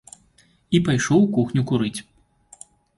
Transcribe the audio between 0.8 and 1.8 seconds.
пайшоў у кухню